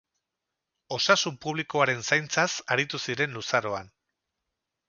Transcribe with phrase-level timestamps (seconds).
[0.97, 3.93] Osasun publikoaren zaintzaz aritu ziren luzaroan.